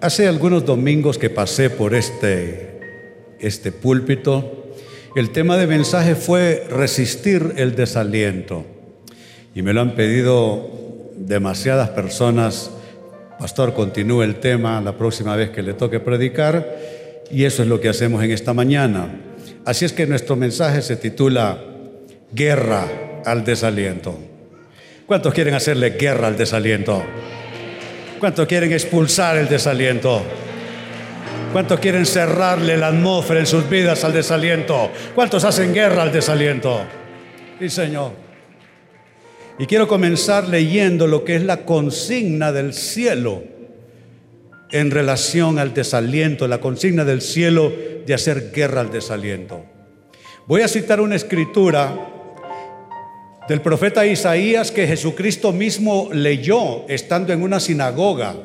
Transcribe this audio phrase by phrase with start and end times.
[0.00, 2.78] Hace algunos domingos que pasé por este,
[3.40, 4.70] este púlpito,
[5.16, 8.64] el tema de mensaje fue resistir el desaliento.
[9.56, 10.70] Y me lo han pedido
[11.16, 12.70] demasiadas personas.
[13.40, 16.78] Pastor, continúe el tema la próxima vez que le toque predicar.
[17.32, 19.20] Y eso es lo que hacemos en esta mañana.
[19.64, 21.58] Así es que nuestro mensaje se titula
[22.32, 22.86] Guerra
[23.24, 24.16] al desaliento.
[25.06, 27.02] ¿Cuántos quieren hacerle guerra al desaliento?
[28.18, 30.22] ¿Cuántos quieren expulsar el desaliento?
[31.52, 34.90] ¿Cuántos quieren cerrarle la atmósfera en sus vidas al desaliento?
[35.14, 36.82] ¿Cuántos hacen guerra al desaliento?
[37.58, 38.12] Sí, Señor.
[39.58, 43.42] Y quiero comenzar leyendo lo que es la consigna del cielo
[44.70, 47.72] en relación al desaliento, la consigna del cielo
[48.06, 49.64] de hacer guerra al desaliento.
[50.46, 51.94] Voy a citar una escritura
[53.48, 58.36] del profeta Isaías que Jesucristo mismo leyó estando en una sinagoga.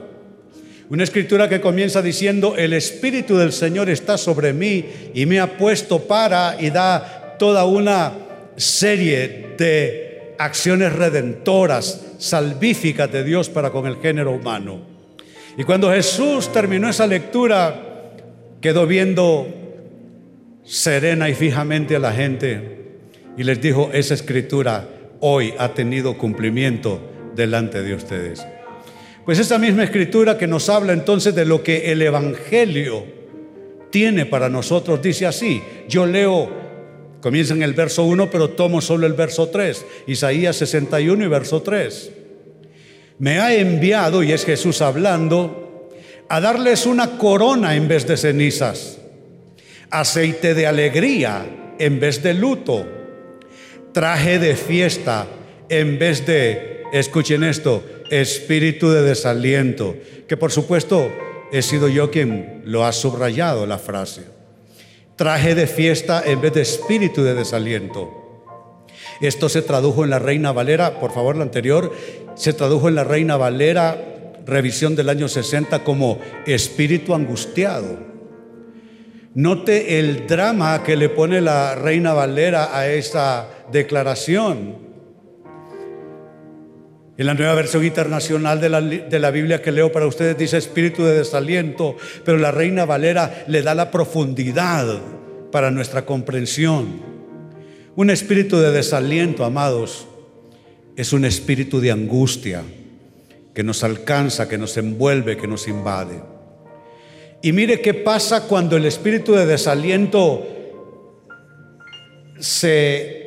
[0.89, 5.57] Una escritura que comienza diciendo, el Espíritu del Señor está sobre mí y me ha
[5.57, 8.13] puesto para y da toda una
[8.55, 14.81] serie de acciones redentoras, salvíficas de Dios para con el género humano.
[15.57, 18.11] Y cuando Jesús terminó esa lectura,
[18.61, 19.47] quedó viendo
[20.63, 22.82] serena y fijamente a la gente
[23.37, 24.87] y les dijo, esa escritura
[25.19, 26.99] hoy ha tenido cumplimiento
[27.35, 28.45] delante de ustedes.
[29.25, 33.05] Pues esa misma escritura que nos habla entonces de lo que el Evangelio
[33.89, 36.51] tiene para nosotros, dice así, yo leo,
[37.21, 41.61] comienza en el verso 1, pero tomo solo el verso 3, Isaías 61 y verso
[41.61, 42.11] 3.
[43.19, 45.89] Me ha enviado, y es Jesús hablando,
[46.27, 48.99] a darles una corona en vez de cenizas,
[49.89, 53.02] aceite de alegría en vez de luto
[53.93, 55.27] traje de fiesta
[55.69, 59.95] en vez de, escuchen esto, espíritu de desaliento,
[60.27, 61.11] que por supuesto
[61.51, 64.23] he sido yo quien lo ha subrayado la frase.
[65.15, 68.11] Traje de fiesta en vez de espíritu de desaliento.
[69.21, 71.93] Esto se tradujo en la Reina Valera, por favor la anterior,
[72.35, 73.95] se tradujo en la Reina Valera,
[74.45, 78.13] revisión del año 60, como espíritu angustiado.
[79.35, 84.93] Note el drama que le pone la Reina Valera a esta declaración.
[87.15, 90.57] En la nueva versión internacional de la, de la, Biblia que leo para ustedes dice
[90.57, 94.99] espíritu de desaliento, pero la Reina Valera le da la profundidad
[95.51, 97.01] para nuestra comprensión.
[97.95, 100.07] Un espíritu de desaliento, amados,
[100.95, 102.63] es un espíritu de angustia
[103.53, 106.19] que nos alcanza, que nos envuelve, que nos invade.
[107.43, 110.47] Y mire qué pasa cuando el espíritu de desaliento
[112.39, 113.22] se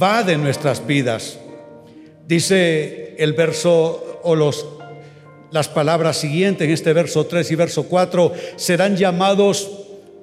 [0.00, 1.38] va de nuestras vidas.
[2.26, 4.66] Dice el verso o los
[5.50, 9.68] las palabras siguientes en este verso 3 y verso 4 serán llamados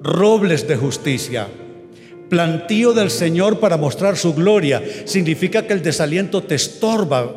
[0.01, 1.47] robles de justicia.
[2.29, 4.81] Plantío del Señor para mostrar su gloria.
[5.05, 7.29] Significa que el desaliento te estorba,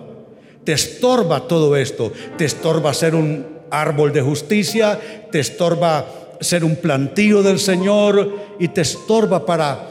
[0.63, 5.01] te estorba todo esto, te estorba ser un árbol de justicia,
[5.31, 6.07] te estorba
[6.41, 9.90] ser un plantío del Señor y te estorba para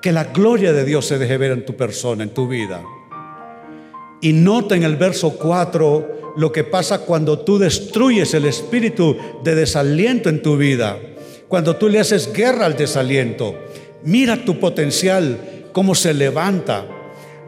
[0.00, 2.82] que la gloria de Dios se deje ver en tu persona, en tu vida.
[4.20, 9.54] Y nota en el verso 4 lo que pasa cuando tú destruyes el espíritu de
[9.54, 10.98] desaliento en tu vida,
[11.48, 13.54] cuando tú le haces guerra al desaliento.
[14.04, 16.86] Mira tu potencial, cómo se levanta.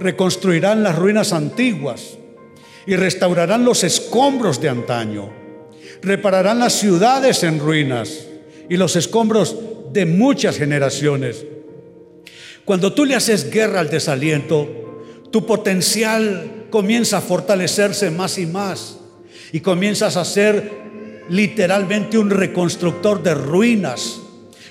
[0.01, 2.19] Reconstruirán las ruinas antiguas
[2.87, 5.41] y restaurarán los escombros de antaño
[6.03, 8.27] repararán las ciudades en ruinas
[8.69, 9.57] y los escombros
[9.93, 11.45] de muchas generaciones.
[12.65, 14.69] Cuando tú le haces guerra al desaliento,
[15.31, 18.99] tu potencial comienza a fortalecerse más y más
[19.53, 20.81] y comienzas a ser
[21.29, 24.21] literalmente un reconstructor de ruinas.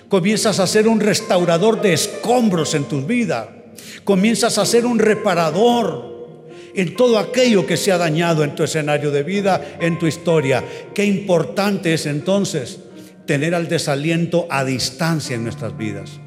[0.08, 3.56] Comienzas a ser un restaurador de escombros en tu vida.
[4.04, 6.10] Comienzas a ser un reparador
[6.74, 10.64] en todo aquello que se ha dañado en tu escenario de vida, en tu historia.
[10.94, 12.80] Qué importante es entonces
[13.26, 16.20] tener al desaliento a distancia en nuestras vidas.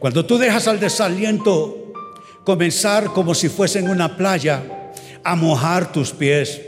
[0.00, 1.92] Cuando tú dejas al desaliento
[2.42, 4.62] comenzar como si fuese en una playa,
[5.22, 6.58] a mojar tus pies,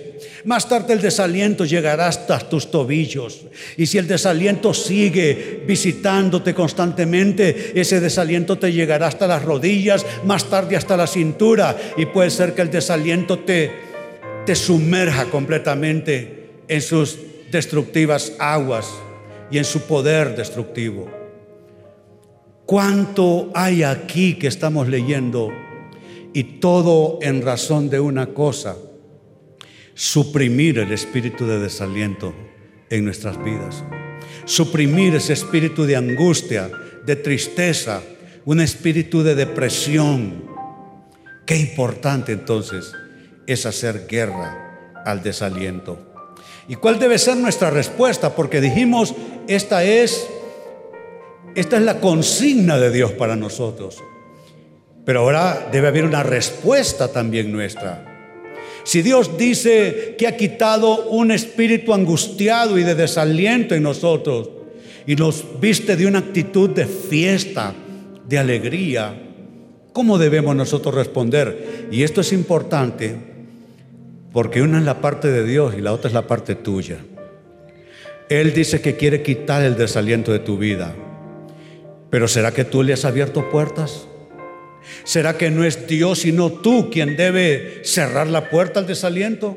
[0.44, 3.46] más tarde el desaliento llegará hasta tus tobillos.
[3.78, 10.50] Y si el desaliento sigue visitándote constantemente, ese desaliento te llegará hasta las rodillas, más
[10.50, 11.74] tarde hasta la cintura.
[11.96, 13.70] Y puede ser que el desaliento te,
[14.44, 17.16] te sumerja completamente en sus
[17.50, 18.88] destructivas aguas
[19.50, 21.21] y en su poder destructivo.
[22.66, 25.50] ¿Cuánto hay aquí que estamos leyendo?
[26.32, 28.76] Y todo en razón de una cosa
[29.94, 32.34] suprimir el espíritu de desaliento
[32.90, 33.84] en nuestras vidas.
[34.44, 36.70] Suprimir ese espíritu de angustia,
[37.04, 38.02] de tristeza,
[38.44, 40.44] un espíritu de depresión.
[41.46, 42.92] Qué importante entonces
[43.46, 45.98] es hacer guerra al desaliento.
[46.68, 48.34] ¿Y cuál debe ser nuestra respuesta?
[48.34, 49.14] Porque dijimos,
[49.48, 50.26] esta es
[51.54, 54.02] esta es la consigna de Dios para nosotros.
[55.04, 58.12] Pero ahora debe haber una respuesta también nuestra.
[58.84, 64.50] Si Dios dice que ha quitado un espíritu angustiado y de desaliento en nosotros
[65.06, 67.74] y nos viste de una actitud de fiesta,
[68.28, 69.14] de alegría,
[69.92, 71.88] ¿cómo debemos nosotros responder?
[71.90, 73.16] Y esto es importante
[74.32, 76.98] porque una es la parte de Dios y la otra es la parte tuya.
[78.28, 80.94] Él dice que quiere quitar el desaliento de tu vida.
[82.12, 84.06] Pero ¿será que tú le has abierto puertas?
[85.02, 89.56] ¿Será que no es Dios sino tú quien debe cerrar la puerta al desaliento?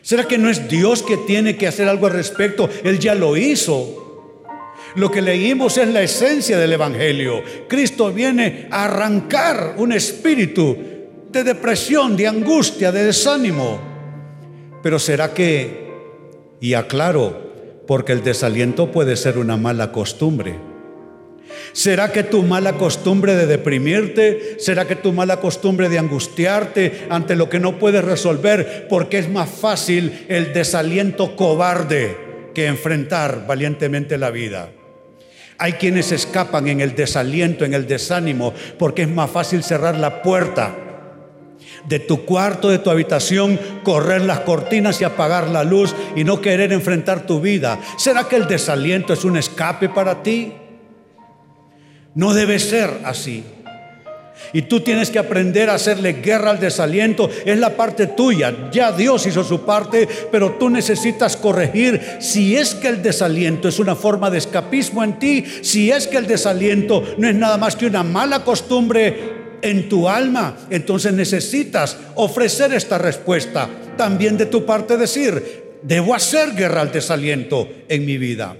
[0.00, 2.70] ¿Será que no es Dios que tiene que hacer algo al respecto?
[2.82, 4.46] Él ya lo hizo.
[4.94, 7.42] Lo que leímos es la esencia del Evangelio.
[7.68, 10.78] Cristo viene a arrancar un espíritu
[11.30, 13.82] de depresión, de angustia, de desánimo.
[14.82, 15.92] Pero ¿será que,
[16.58, 20.72] y aclaro, porque el desaliento puede ser una mala costumbre?
[21.74, 24.54] ¿Será que tu mala costumbre de deprimirte?
[24.60, 28.86] ¿Será que tu mala costumbre de angustiarte ante lo que no puedes resolver?
[28.88, 32.16] Porque es más fácil el desaliento cobarde
[32.54, 34.70] que enfrentar valientemente la vida.
[35.58, 40.22] Hay quienes escapan en el desaliento, en el desánimo, porque es más fácil cerrar la
[40.22, 40.76] puerta
[41.88, 46.40] de tu cuarto, de tu habitación, correr las cortinas y apagar la luz y no
[46.40, 47.80] querer enfrentar tu vida.
[47.98, 50.52] ¿Será que el desaliento es un escape para ti?
[52.14, 53.44] No debe ser así.
[54.52, 57.28] Y tú tienes que aprender a hacerle guerra al desaliento.
[57.44, 58.70] Es la parte tuya.
[58.72, 63.78] Ya Dios hizo su parte, pero tú necesitas corregir si es que el desaliento es
[63.78, 67.74] una forma de escapismo en ti, si es que el desaliento no es nada más
[67.74, 73.68] que una mala costumbre en tu alma, entonces necesitas ofrecer esta respuesta.
[73.96, 78.56] También de tu parte decir, debo hacer guerra al desaliento en mi vida.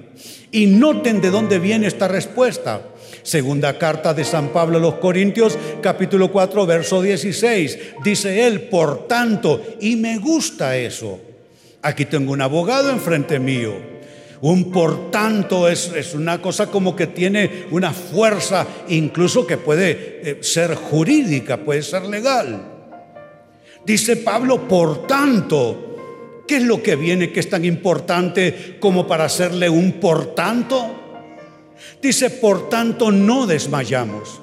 [0.50, 2.80] Y noten de dónde viene esta respuesta.
[3.24, 7.78] Segunda carta de San Pablo a los Corintios, capítulo 4, verso 16.
[8.04, 11.18] Dice él, por tanto, y me gusta eso.
[11.80, 13.72] Aquí tengo un abogado enfrente mío.
[14.42, 20.20] Un por tanto es, es, una cosa como que tiene una fuerza, incluso que puede
[20.22, 22.62] eh, ser jurídica, puede ser legal.
[23.86, 29.24] Dice Pablo, por tanto, ¿qué es lo que viene que es tan importante como para
[29.24, 31.03] hacerle un por tanto?
[32.00, 34.40] Dice, por tanto, no desmayamos.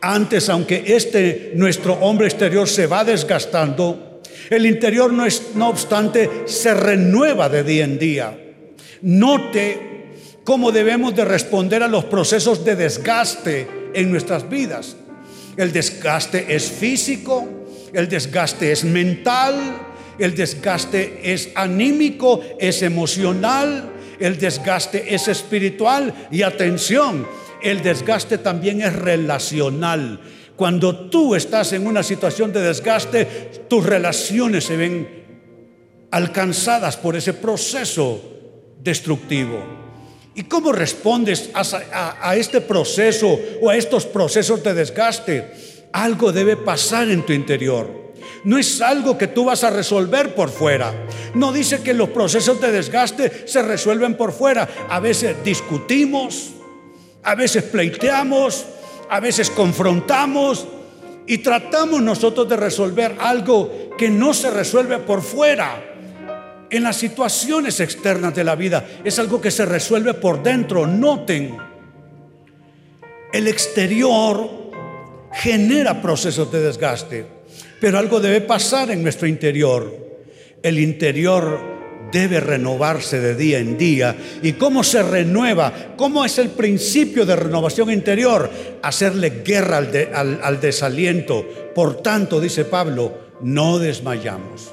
[0.00, 6.42] Antes, aunque este nuestro hombre exterior se va desgastando, el interior no, es, no obstante
[6.46, 8.38] se renueva de día en día.
[9.02, 9.92] Note
[10.44, 14.96] cómo debemos de responder a los procesos de desgaste en nuestras vidas.
[15.56, 17.46] El desgaste es físico,
[17.92, 19.54] el desgaste es mental,
[20.18, 27.26] el desgaste es anímico, es emocional, el desgaste es espiritual y atención,
[27.62, 30.20] el desgaste también es relacional.
[30.56, 33.24] Cuando tú estás en una situación de desgaste,
[33.68, 35.22] tus relaciones se ven
[36.10, 38.20] alcanzadas por ese proceso
[38.82, 39.82] destructivo.
[40.34, 45.88] ¿Y cómo respondes a, este proceso o a estos procesos de desgaste?
[45.92, 48.01] Algo debe pasar en tu interior.
[48.44, 50.92] No es algo que tú vas a resolver por fuera.
[51.34, 54.68] No dice que los procesos de desgaste se resuelven por fuera.
[54.88, 56.50] A veces discutimos,
[57.22, 58.66] a veces pleiteamos,
[59.08, 60.66] a veces confrontamos
[61.26, 65.90] y tratamos nosotros de resolver algo que no se resuelve por fuera.
[66.68, 70.86] En las situaciones externas de la vida es algo que se resuelve por dentro.
[70.86, 71.56] Noten,
[73.32, 74.50] el exterior
[75.32, 77.41] genera procesos de desgaste.
[77.82, 79.92] Pero algo debe pasar en nuestro interior.
[80.62, 81.58] El interior
[82.12, 84.16] debe renovarse de día en día.
[84.40, 85.96] ¿Y cómo se renueva?
[85.96, 88.48] ¿Cómo es el principio de renovación interior?
[88.82, 91.44] Hacerle guerra al, al desaliento.
[91.74, 94.70] Por tanto, dice Pablo, no desmayamos.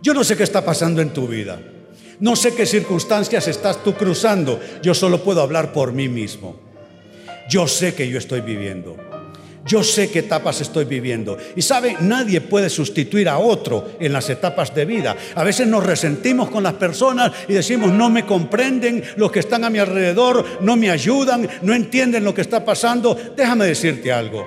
[0.00, 1.60] Yo no sé qué está pasando en tu vida.
[2.20, 4.58] No sé qué circunstancias estás tú cruzando.
[4.82, 6.58] Yo solo puedo hablar por mí mismo.
[7.50, 9.13] Yo sé que yo estoy viviendo.
[9.66, 11.38] Yo sé qué etapas estoy viviendo.
[11.56, 15.16] Y sabe, nadie puede sustituir a otro en las etapas de vida.
[15.34, 19.64] A veces nos resentimos con las personas y decimos, no me comprenden, los que están
[19.64, 23.16] a mi alrededor no me ayudan, no entienden lo que está pasando.
[23.36, 24.46] Déjame decirte algo.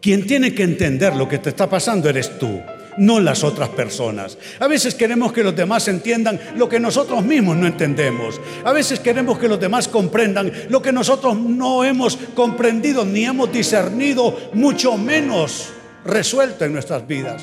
[0.00, 2.60] Quien tiene que entender lo que te está pasando eres tú.
[2.96, 4.38] No las otras personas.
[4.58, 8.40] A veces queremos que los demás entiendan lo que nosotros mismos no entendemos.
[8.64, 13.52] A veces queremos que los demás comprendan lo que nosotros no hemos comprendido ni hemos
[13.52, 15.70] discernido, mucho menos
[16.04, 17.42] resuelto en nuestras vidas.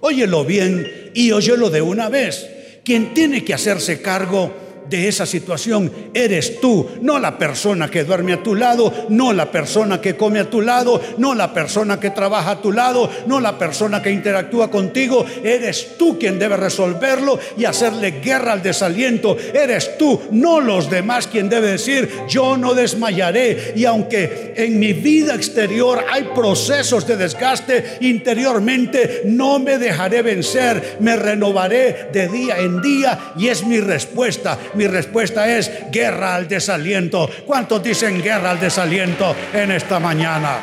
[0.00, 2.48] Óyelo bien y óyelo de una vez.
[2.84, 4.52] Quien tiene que hacerse cargo
[4.96, 9.50] de esa situación eres tú, no la persona que duerme a tu lado, no la
[9.50, 13.40] persona que come a tu lado, no la persona que trabaja a tu lado, no
[13.40, 19.36] la persona que interactúa contigo, eres tú quien debe resolverlo y hacerle guerra al desaliento,
[19.54, 24.92] eres tú, no los demás quien debe decir, yo no desmayaré y aunque en mi
[24.92, 32.58] vida exterior hay procesos de desgaste interiormente, no me dejaré vencer, me renovaré de día
[32.58, 33.32] en día.
[33.36, 37.28] Y es mi respuesta respuesta es guerra al desaliento.
[37.46, 40.60] ¿Cuántos dicen guerra al desaliento en esta mañana?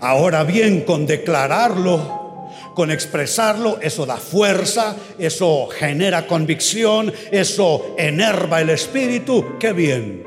[0.00, 8.70] Ahora bien, con declararlo, con expresarlo, eso da fuerza, eso genera convicción, eso enerva el
[8.70, 10.24] espíritu, qué bien.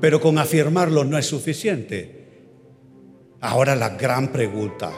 [0.00, 2.24] Pero con afirmarlo no es suficiente.
[3.40, 4.92] Ahora la gran pregunta,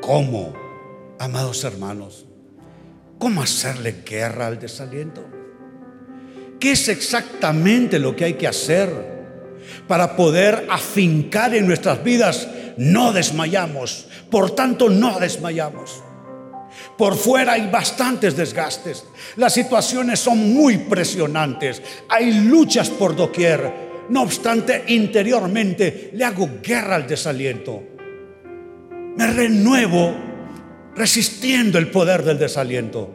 [0.00, 0.61] ¿cómo
[1.22, 2.26] Amados hermanos,
[3.20, 5.24] ¿cómo hacerle guerra al desaliento?
[6.58, 8.90] ¿Qué es exactamente lo que hay que hacer
[9.86, 12.48] para poder afincar en nuestras vidas?
[12.76, 16.02] No desmayamos, por tanto no desmayamos.
[16.98, 19.04] Por fuera hay bastantes desgastes,
[19.36, 23.92] las situaciones son muy presionantes, hay luchas por doquier.
[24.08, 27.80] No obstante, interiormente le hago guerra al desaliento.
[29.16, 30.31] Me renuevo
[30.94, 33.10] resistiendo el poder del desaliento.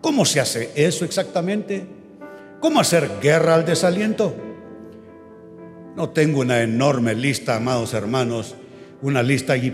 [0.00, 1.86] ¿Cómo se hace eso exactamente?
[2.60, 4.34] ¿Cómo hacer guerra al desaliento?
[5.96, 8.54] No tengo una enorme lista, amados hermanos,
[9.02, 9.70] una lista y,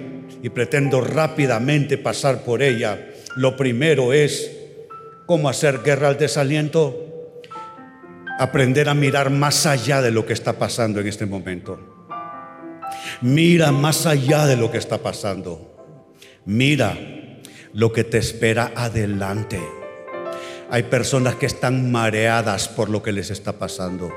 [0.55, 3.11] pretendo rápidamente pasar por ella.
[3.37, 4.51] Lo primero es
[5.27, 7.07] cómo hacer guerra al desaliento.
[8.39, 11.79] Aprender a mirar más allá de lo que está pasando en este momento.
[13.21, 16.07] Mira más allá de lo que está pasando.
[16.45, 17.20] Mira
[17.73, 19.61] lo que te espera adelante.
[20.71, 24.13] Hay personas que están mareadas por lo que les está pasando.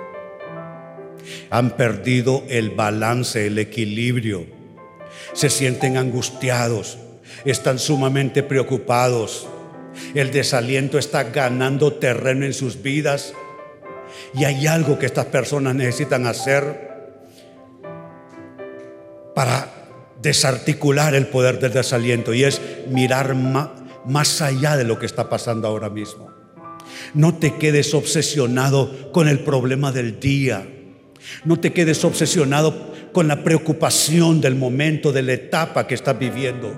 [1.50, 4.46] Han perdido el balance, el equilibrio.
[5.34, 6.98] Se sienten angustiados,
[7.46, 9.48] están sumamente preocupados.
[10.14, 13.34] El desaliento está ganando terreno en sus vidas.
[14.36, 16.94] Y hay algo que estas personas necesitan hacer
[19.34, 19.73] para
[20.24, 25.68] desarticular el poder del desaliento y es mirar más allá de lo que está pasando
[25.68, 26.32] ahora mismo.
[27.14, 30.68] No te quedes obsesionado con el problema del día.
[31.46, 36.74] No te quedes obsesionado con la preocupación del momento, de la etapa que estás viviendo.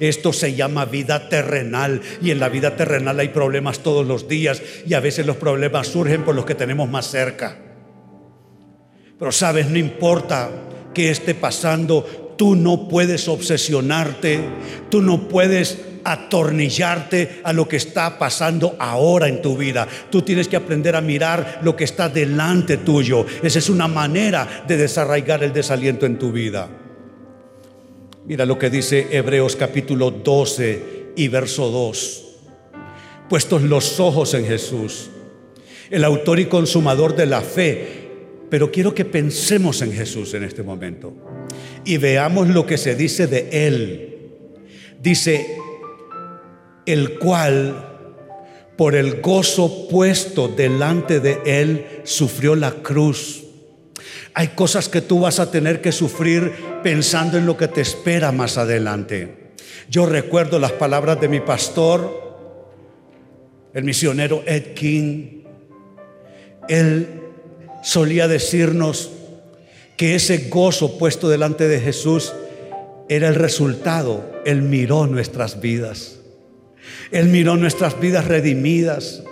[0.00, 4.60] Esto se llama vida terrenal y en la vida terrenal hay problemas todos los días
[4.86, 7.56] y a veces los problemas surgen por los que tenemos más cerca.
[9.18, 10.50] Pero sabes, no importa
[10.92, 14.38] que esté pasando, Tú no puedes obsesionarte,
[14.90, 19.88] tú no puedes atornillarte a lo que está pasando ahora en tu vida.
[20.08, 23.26] Tú tienes que aprender a mirar lo que está delante tuyo.
[23.42, 26.68] Esa es una manera de desarraigar el desaliento en tu vida.
[28.24, 32.24] Mira lo que dice Hebreos capítulo 12 y verso 2.
[33.28, 35.10] Puestos los ojos en Jesús,
[35.90, 38.06] el autor y consumador de la fe.
[38.48, 41.27] Pero quiero que pensemos en Jesús en este momento
[41.88, 44.18] y veamos lo que se dice de él.
[45.00, 45.56] Dice,
[46.84, 48.12] el cual
[48.76, 53.42] por el gozo puesto delante de él sufrió la cruz.
[54.34, 56.52] Hay cosas que tú vas a tener que sufrir
[56.82, 59.54] pensando en lo que te espera más adelante.
[59.88, 62.36] Yo recuerdo las palabras de mi pastor,
[63.72, 65.42] el misionero Ed King.
[66.68, 67.22] Él
[67.82, 69.10] solía decirnos,
[69.98, 72.32] que ese gozo puesto delante de Jesús
[73.08, 74.32] era el resultado.
[74.46, 76.20] Él miró nuestras vidas.
[77.10, 79.24] Él miró nuestras vidas redimidas.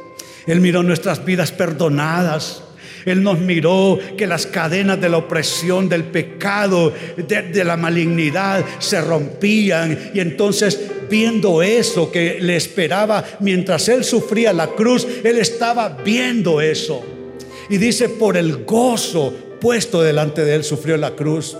[0.46, 2.64] Él miró nuestras vidas perdonadas.
[3.04, 9.00] Él nos miró que las cadenas de la opresión, del pecado, de, la malignidad se
[9.00, 10.10] rompían.
[10.14, 16.60] Y entonces, viendo eso que le esperaba mientras Él sufría la cruz, Él estaba viendo
[16.60, 17.04] eso.
[17.70, 21.56] Y dice, por el gozo puesto delante de él, sufrió la cruz,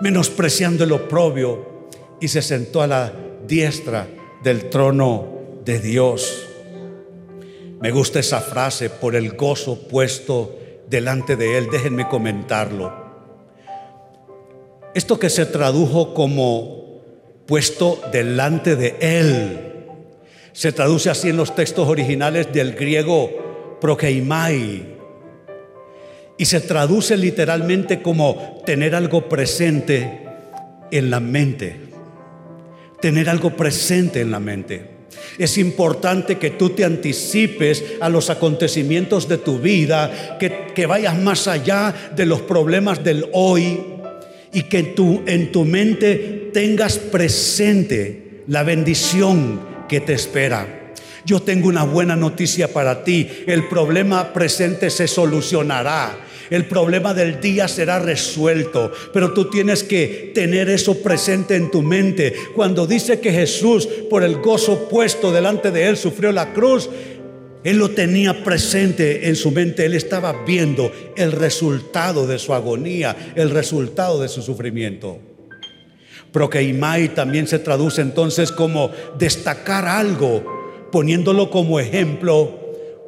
[0.00, 1.88] menospreciando el oprobio
[2.20, 3.12] y se sentó a la
[3.46, 4.08] diestra
[4.42, 6.46] del trono de Dios.
[7.80, 11.68] Me gusta esa frase, por el gozo puesto delante de él.
[11.70, 12.92] Déjenme comentarlo.
[14.94, 17.02] Esto que se tradujo como
[17.46, 19.70] puesto delante de él,
[20.52, 24.99] se traduce así en los textos originales del griego prokeimai,
[26.40, 30.20] y se traduce literalmente como tener algo presente
[30.90, 31.76] en la mente.
[32.98, 34.86] Tener algo presente en la mente.
[35.36, 41.18] Es importante que tú te anticipes a los acontecimientos de tu vida, que, que vayas
[41.18, 43.78] más allá de los problemas del hoy
[44.50, 50.94] y que tú en tu mente tengas presente la bendición que te espera.
[51.26, 53.28] Yo tengo una buena noticia para ti.
[53.46, 56.29] El problema presente se solucionará.
[56.50, 61.80] El problema del día será resuelto, pero tú tienes que tener eso presente en tu
[61.80, 62.34] mente.
[62.56, 66.90] Cuando dice que Jesús, por el gozo puesto delante de él, sufrió la cruz,
[67.62, 73.32] él lo tenía presente en su mente, él estaba viendo el resultado de su agonía,
[73.36, 75.20] el resultado de su sufrimiento.
[76.32, 82.58] Prokeimai también se traduce entonces como destacar algo, poniéndolo como ejemplo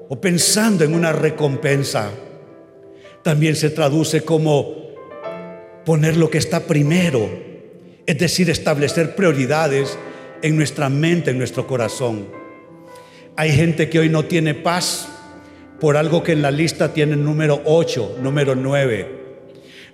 [0.08, 2.10] o pensando en una recompensa
[3.22, 4.82] también se traduce como
[5.84, 7.28] poner lo que está primero,
[8.06, 9.98] es decir, establecer prioridades
[10.42, 12.26] en nuestra mente, en nuestro corazón.
[13.36, 15.08] Hay gente que hoy no tiene paz
[15.80, 19.22] por algo que en la lista tiene número 8, número 9.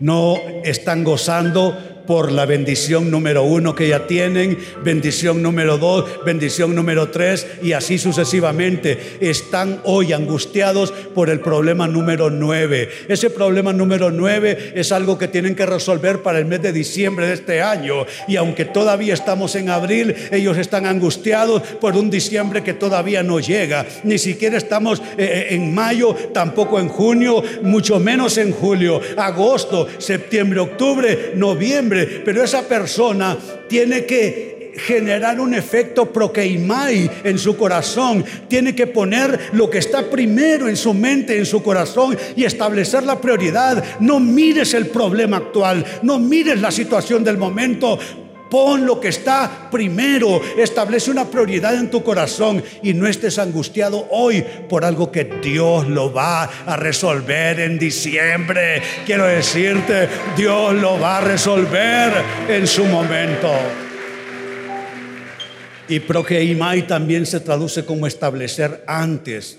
[0.00, 6.74] No están gozando por la bendición número uno que ya tienen, bendición número dos, bendición
[6.74, 9.18] número tres y así sucesivamente.
[9.20, 12.88] Están hoy angustiados por el problema número nueve.
[13.08, 17.26] Ese problema número nueve es algo que tienen que resolver para el mes de diciembre
[17.26, 18.06] de este año.
[18.26, 23.38] Y aunque todavía estamos en abril, ellos están angustiados por un diciembre que todavía no
[23.38, 23.84] llega.
[24.04, 29.86] Ni siquiera estamos eh, eh, en mayo, tampoco en junio, mucho menos en julio, agosto,
[29.98, 33.36] septiembre, octubre, noviembre pero esa persona
[33.68, 38.24] tiene que generar un efecto prokeimai en su corazón.
[38.48, 43.02] Tiene que poner lo que está primero en su mente, en su corazón y establecer
[43.02, 43.82] la prioridad.
[44.00, 47.98] No mires el problema actual, no mires la situación del momento.
[48.50, 54.06] Pon lo que está primero, establece una prioridad en tu corazón y no estés angustiado
[54.10, 58.82] hoy por algo que Dios lo va a resolver en diciembre.
[59.04, 62.12] Quiero decirte, Dios lo va a resolver
[62.48, 63.50] en su momento.
[65.88, 69.58] Y prokeimai también se traduce como establecer antes.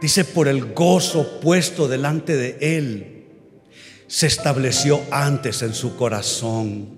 [0.00, 3.24] Dice, por el gozo puesto delante de él,
[4.08, 6.95] se estableció antes en su corazón.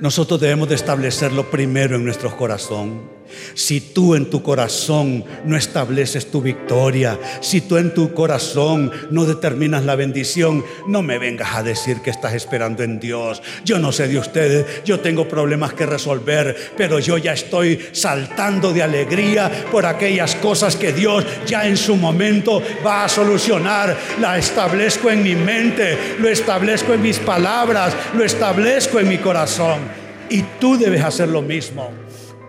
[0.00, 3.19] Nosotros debemos de establecerlo primero en nuestro corazón.
[3.54, 9.24] Si tú en tu corazón no estableces tu victoria, si tú en tu corazón no
[9.24, 13.42] determinas la bendición, no me vengas a decir que estás esperando en Dios.
[13.64, 18.72] Yo no sé de ustedes, yo tengo problemas que resolver, pero yo ya estoy saltando
[18.72, 23.96] de alegría por aquellas cosas que Dios ya en su momento va a solucionar.
[24.20, 29.80] La establezco en mi mente, lo establezco en mis palabras, lo establezco en mi corazón.
[30.28, 31.90] Y tú debes hacer lo mismo.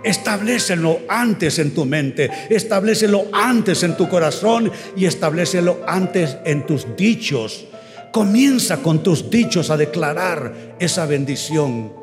[0.04, 6.88] Establecelo antes en tu mente, establecelo antes en tu corazón y establecelo antes en tus
[6.98, 7.66] dichos.
[8.12, 11.94] Comienza con tus dichos a declarar esa bendición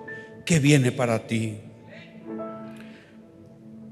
[0.44, 1.58] que viene para ti.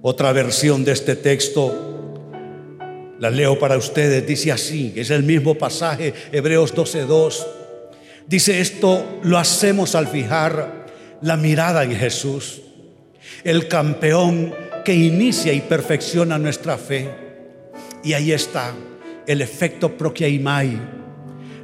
[0.03, 1.97] Otra versión de este texto
[3.19, 7.47] la leo para ustedes, dice así, es el mismo pasaje, Hebreos 12:2.
[8.29, 10.87] Dice esto, lo hacemos al fijar
[11.23, 12.63] la mirada en Jesús
[13.47, 14.53] el campeón
[14.85, 17.09] que inicia y perfecciona nuestra fe.
[18.03, 18.75] Y ahí está
[19.25, 20.77] el efecto prokiaimai,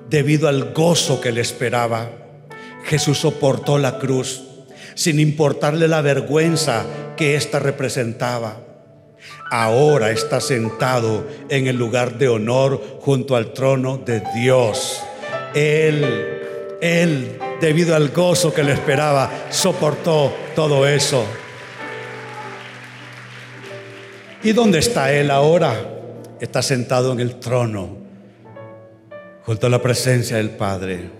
[0.08, 2.08] debido al gozo que le esperaba.
[2.84, 4.44] Jesús soportó la cruz
[4.94, 6.84] sin importarle la vergüenza
[7.16, 8.60] que ésta representaba.
[9.50, 15.02] Ahora está sentado en el lugar de honor junto al trono de Dios.
[15.52, 16.04] Él,
[16.80, 21.26] él, debido al gozo que le esperaba, soportó todo eso.
[24.44, 25.76] ¿Y dónde está Él ahora?
[26.40, 27.96] Está sentado en el trono,
[29.44, 31.10] junto a la presencia del Padre.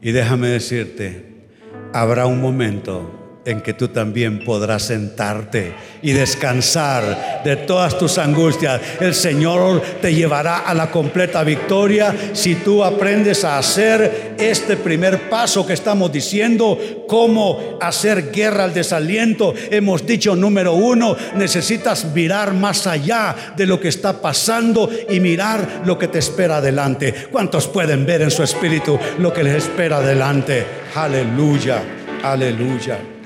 [0.00, 1.48] Y déjame decirte,
[1.92, 8.80] habrá un momento en que tú también podrás sentarte y descansar de todas tus angustias.
[9.00, 15.28] El Señor te llevará a la completa victoria si tú aprendes a hacer este primer
[15.28, 19.54] paso que estamos diciendo, cómo hacer guerra al desaliento.
[19.70, 25.82] Hemos dicho, número uno, necesitas mirar más allá de lo que está pasando y mirar
[25.84, 27.28] lo que te espera adelante.
[27.30, 30.64] ¿Cuántos pueden ver en su espíritu lo que les espera adelante?
[30.94, 31.82] Aleluya,
[32.22, 33.19] aleluya.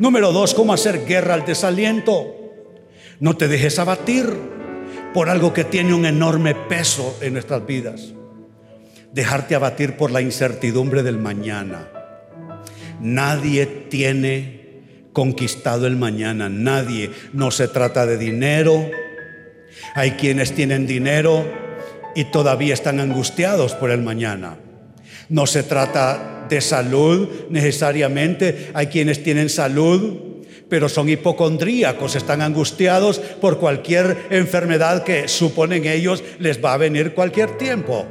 [0.00, 2.34] Número dos, cómo hacer guerra al desaliento.
[3.20, 4.26] No te dejes abatir
[5.12, 8.14] por algo que tiene un enorme peso en nuestras vidas.
[9.12, 11.86] Dejarte abatir por la incertidumbre del mañana.
[12.98, 17.10] Nadie tiene conquistado el mañana, nadie.
[17.34, 18.90] No se trata de dinero.
[19.94, 21.44] Hay quienes tienen dinero
[22.14, 24.56] y todavía están angustiados por el mañana.
[25.28, 28.70] No se trata de salud necesariamente.
[28.74, 30.18] Hay quienes tienen salud,
[30.68, 37.14] pero son hipocondríacos, están angustiados por cualquier enfermedad que suponen ellos les va a venir
[37.14, 38.06] cualquier tiempo.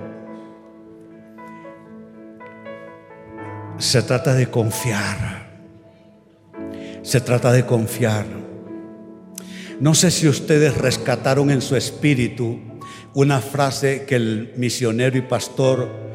[3.77, 5.47] Se trata de confiar.
[7.01, 8.25] Se trata de confiar.
[9.79, 12.59] No sé si ustedes rescataron en su espíritu
[13.13, 16.08] una frase que el misionero y pastor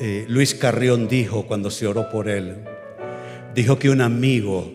[0.00, 2.64] eh, Luis Carrión dijo cuando se oró por él.
[3.54, 4.72] Dijo que un amigo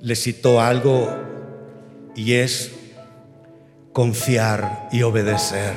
[0.00, 1.08] le citó algo
[2.14, 2.72] y es
[3.92, 5.72] confiar y obedecer.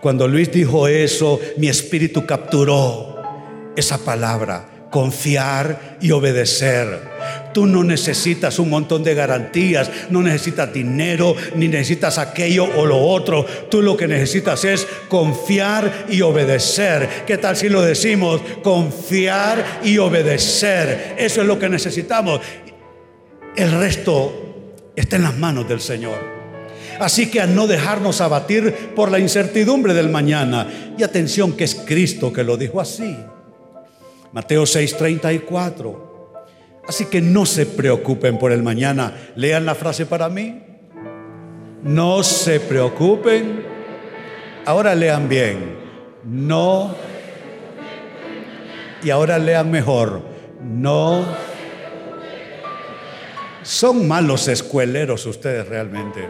[0.00, 3.22] Cuando Luis dijo eso, mi espíritu capturó
[3.76, 7.13] esa palabra, confiar y obedecer.
[7.54, 12.98] Tú no necesitas un montón de garantías, no necesitas dinero, ni necesitas aquello o lo
[12.98, 13.46] otro.
[13.70, 17.08] Tú lo que necesitas es confiar y obedecer.
[17.24, 18.42] ¿Qué tal si lo decimos?
[18.62, 21.14] Confiar y obedecer.
[21.16, 22.40] Eso es lo que necesitamos.
[23.56, 26.18] El resto está en las manos del Señor.
[26.98, 30.94] Así que a no dejarnos abatir por la incertidumbre del mañana.
[30.98, 33.16] Y atención que es Cristo que lo dijo así.
[34.32, 36.03] Mateo 6:34.
[36.88, 39.14] Así que no se preocupen por el mañana.
[39.36, 40.62] Lean la frase para mí.
[41.82, 43.64] No se preocupen.
[44.66, 45.76] Ahora lean bien.
[46.24, 46.94] No.
[49.02, 50.22] Y ahora lean mejor.
[50.62, 51.24] No.
[53.62, 56.28] Son malos escueleros ustedes realmente.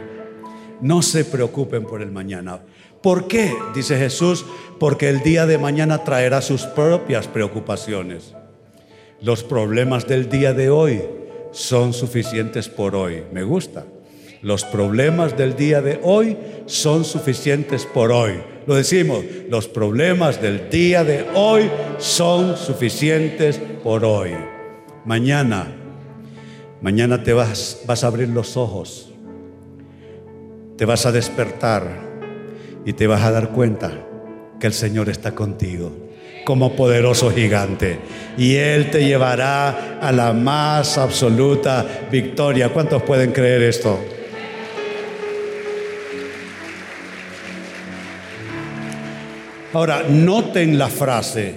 [0.81, 2.61] No se preocupen por el mañana.
[3.03, 3.55] ¿Por qué?
[3.75, 4.47] Dice Jesús,
[4.79, 8.35] porque el día de mañana traerá sus propias preocupaciones.
[9.25, 11.01] Los problemas del día de hoy
[11.51, 13.23] son suficientes por hoy.
[13.33, 13.87] Me gusta.
[14.43, 18.35] Los problemas del día de hoy son suficientes por hoy.
[18.67, 24.33] Lo decimos, los problemas del día de hoy son suficientes por hoy.
[25.07, 25.75] Mañana,
[26.83, 29.11] mañana te vas, vas a abrir los ojos,
[30.77, 32.11] te vas a despertar
[32.85, 34.07] y te vas a dar cuenta
[34.61, 36.05] que el Señor está contigo
[36.45, 37.99] como poderoso gigante.
[38.37, 42.69] Y Él te llevará a la más absoluta victoria.
[42.69, 43.99] ¿Cuántos pueden creer esto?
[49.73, 51.55] Ahora, noten la frase,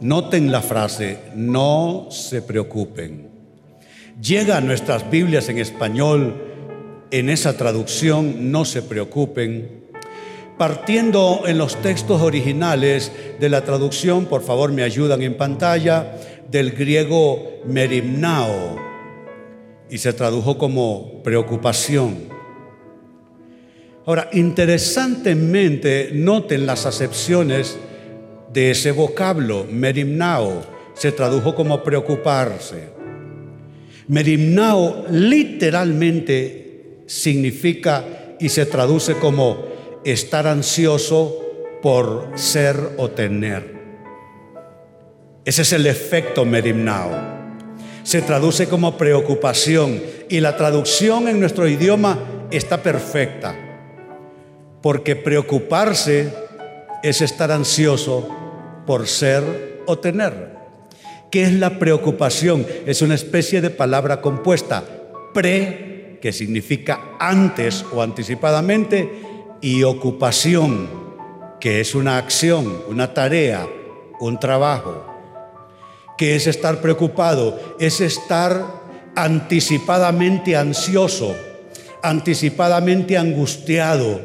[0.00, 3.30] noten la frase, no se preocupen.
[4.20, 6.34] Llega a nuestras Biblias en español,
[7.12, 9.81] en esa traducción, no se preocupen
[10.62, 16.14] partiendo en los textos originales de la traducción, por favor me ayudan en pantalla,
[16.48, 18.76] del griego merimnao,
[19.90, 22.28] y se tradujo como preocupación.
[24.06, 27.76] Ahora, interesantemente, noten las acepciones
[28.52, 30.62] de ese vocablo, merimnao,
[30.94, 32.84] se tradujo como preocuparse.
[34.06, 38.04] Merimnao literalmente significa
[38.38, 39.71] y se traduce como
[40.04, 41.38] estar ansioso
[41.82, 43.82] por ser o tener.
[45.44, 47.10] Ese es el efecto merimnao.
[48.04, 52.18] Se traduce como preocupación y la traducción en nuestro idioma
[52.50, 53.56] está perfecta.
[54.80, 56.32] Porque preocuparse
[57.02, 58.28] es estar ansioso
[58.86, 60.52] por ser o tener.
[61.30, 62.66] ¿Qué es la preocupación?
[62.86, 64.84] Es una especie de palabra compuesta.
[65.32, 69.21] Pre, que significa antes o anticipadamente,
[69.62, 70.90] y ocupación,
[71.60, 73.66] que es una acción, una tarea,
[74.20, 75.06] un trabajo.
[76.18, 77.58] que es estar preocupado?
[77.80, 78.64] Es estar
[79.16, 81.34] anticipadamente ansioso,
[82.02, 84.20] anticipadamente angustiado,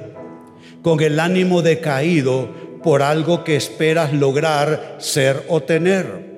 [0.83, 2.49] con el ánimo decaído
[2.83, 6.35] por algo que esperas lograr, ser o tener.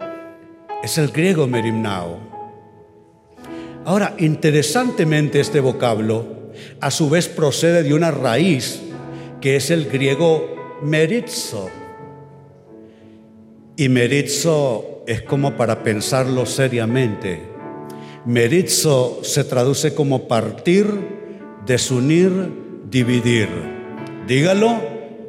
[0.84, 2.20] Es el griego merimnao.
[3.86, 8.82] Ahora, interesantemente este vocablo a su vez procede de una raíz
[9.42, 11.70] que es el griego merizo.
[13.76, 17.42] Y merizo es como para pensarlo seriamente.
[18.26, 20.86] Merizo se traduce como partir,
[21.66, 22.32] desunir,
[22.90, 23.48] dividir.
[24.28, 24.82] Dígalo,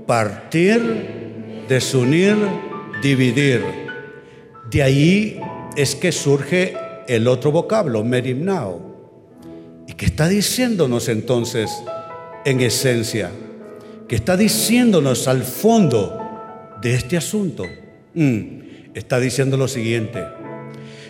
[0.06, 2.36] partir, desunir,
[3.02, 3.62] dividir.
[4.70, 5.40] De ahí
[5.76, 6.74] es que surge
[7.06, 8.90] el otro vocablo, merimnao.
[9.86, 11.70] ¿Y qué está diciéndonos entonces
[12.44, 13.30] en esencia?
[14.10, 16.18] ¿Qué está diciéndonos al fondo
[16.82, 17.64] de este asunto?
[18.14, 20.26] Mm, está diciendo lo siguiente,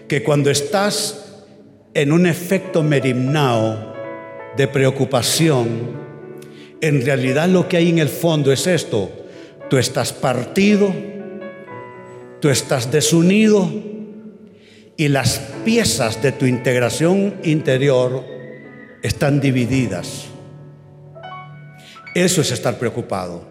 [0.07, 1.47] que cuando estás
[1.95, 3.95] en un efecto merimnao
[4.55, 5.67] de preocupación,
[6.83, 9.11] en realidad lo que hay en el fondo es esto,
[9.71, 10.95] tú estás partido,
[12.39, 13.67] tú estás desunido,
[14.99, 18.23] y las piezas de tu integración interior
[19.03, 20.30] están divididas.
[22.15, 23.45] Eso es estar preocupado.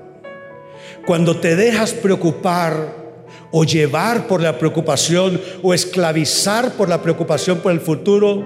[1.06, 2.98] Cuando te dejas preocupar
[3.52, 8.45] o llevar por la preocupación o esclavizar por la preocupación por el futuro,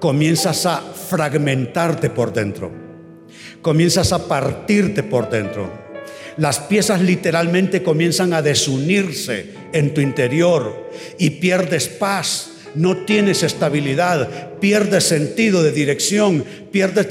[0.00, 2.70] comienzas a fragmentarte por dentro.
[3.60, 5.84] Comienzas a partirte por dentro
[6.36, 14.58] las piezas literalmente comienzan a desunirse en tu interior y pierdes paz, no tienes estabilidad,
[14.60, 17.08] pierdes sentido de dirección, pierdes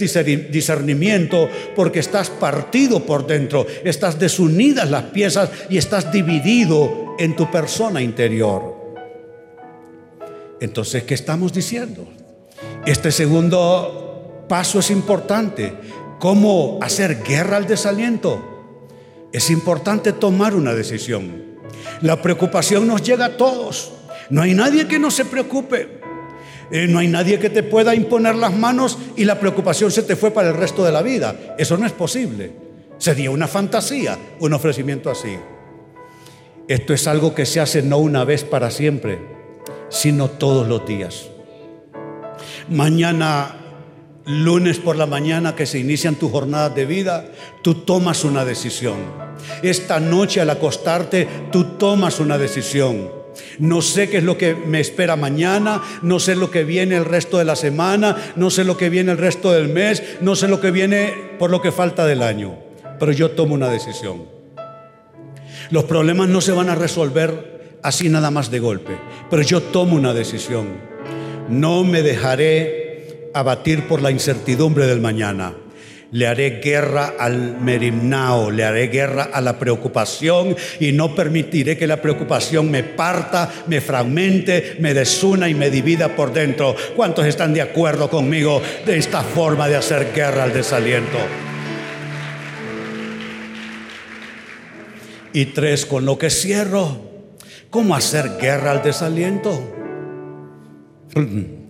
[0.52, 7.50] discernimiento porque estás partido por dentro, estás desunidas las piezas y estás dividido en tu
[7.50, 8.84] persona interior.
[10.60, 12.08] Entonces, ¿qué estamos diciendo?
[12.86, 15.74] Este segundo paso es importante.
[16.20, 18.42] ¿Cómo hacer guerra al desaliento?
[19.34, 21.44] Es importante tomar una decisión.
[22.02, 23.92] La preocupación nos llega a todos.
[24.30, 26.02] No hay nadie que no se preocupe.
[26.72, 30.16] Eh, no hay nadie que te pueda imponer las manos y la preocupación se te
[30.16, 31.56] fue para el resto de la vida.
[31.58, 32.52] Eso no es posible.
[32.98, 35.38] Sería una fantasía un ofrecimiento así.
[36.68, 39.20] Esto es algo que se hace no una vez para siempre,
[39.90, 41.28] sino todos los días.
[42.70, 43.60] Mañana
[44.26, 47.26] lunes por la mañana que se inician tus jornadas de vida,
[47.62, 48.96] tú tomas una decisión.
[49.62, 53.23] Esta noche al acostarte, tú tomas una decisión.
[53.60, 57.06] No sé qué es lo que me espera mañana, no sé lo que viene el
[57.06, 60.48] resto de la semana, no sé lo que viene el resto del mes, no sé
[60.48, 62.56] lo que viene por lo que falta del año,
[63.00, 64.24] pero yo tomo una decisión.
[65.70, 68.98] Los problemas no se van a resolver así nada más de golpe,
[69.30, 70.68] pero yo tomo una decisión.
[71.50, 75.54] No me dejaré abatir por la incertidumbre del mañana.
[76.14, 81.88] Le haré guerra al merimnao, le haré guerra a la preocupación y no permitiré que
[81.88, 86.76] la preocupación me parta, me fragmente, me desuna y me divida por dentro.
[86.96, 91.18] ¿Cuántos están de acuerdo conmigo de esta forma de hacer guerra al desaliento?
[95.34, 97.02] Y tres, con lo que cierro,
[97.72, 99.60] ¿cómo hacer guerra al desaliento?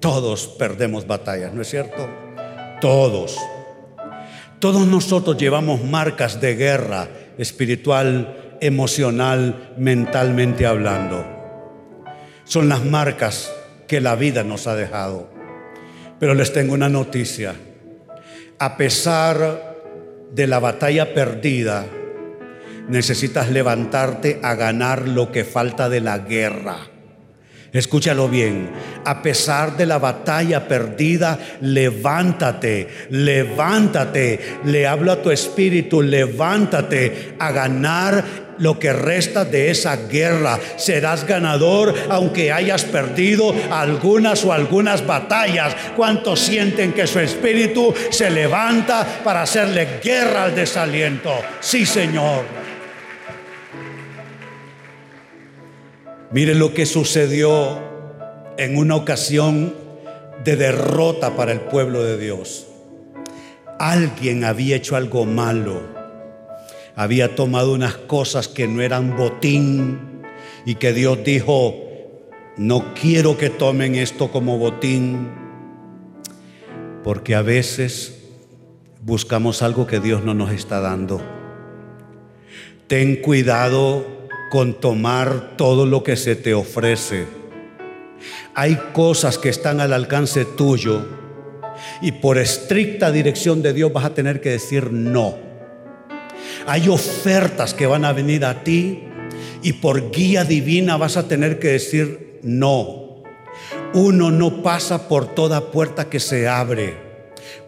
[0.02, 2.10] Todos perdemos batallas, ¿no es cierto?
[2.82, 3.38] Todos.
[4.64, 11.26] Todos nosotros llevamos marcas de guerra espiritual, emocional, mentalmente hablando.
[12.46, 13.52] Son las marcas
[13.90, 15.30] que la vida nos ha dejado.
[16.18, 17.56] Pero les tengo una noticia.
[18.58, 19.76] A pesar
[20.32, 21.86] de la batalla perdida,
[22.88, 26.93] necesitas levantarte a ganar lo que falta de la guerra.
[27.74, 28.70] Escúchalo bien,
[29.04, 37.52] a pesar de la batalla perdida, levántate, levántate, le hablo a tu espíritu, levántate a
[37.52, 38.24] ganar
[38.60, 40.60] lo que resta de esa guerra.
[40.78, 45.76] Serás ganador aunque hayas perdido algunas o algunas batallas.
[45.96, 51.34] ¿Cuántos sienten que su espíritu se levanta para hacerle guerra al desaliento?
[51.60, 52.63] Sí, Señor.
[56.34, 57.80] Mire lo que sucedió
[58.58, 59.76] en una ocasión
[60.44, 62.66] de derrota para el pueblo de Dios.
[63.78, 65.82] Alguien había hecho algo malo,
[66.96, 70.24] había tomado unas cosas que no eran botín
[70.66, 71.76] y que Dios dijo,
[72.58, 75.30] no quiero que tomen esto como botín,
[77.04, 78.32] porque a veces
[79.04, 81.22] buscamos algo que Dios no nos está dando.
[82.88, 84.13] Ten cuidado
[84.54, 87.26] con tomar todo lo que se te ofrece.
[88.54, 91.08] Hay cosas que están al alcance tuyo
[92.04, 95.40] y por estricta dirección de Dios vas a tener que decir no.
[96.68, 99.06] Hay ofertas que van a venir a ti
[99.64, 103.24] y por guía divina vas a tener que decir no.
[103.96, 107.03] uno no pasa por toda puerta que se abre.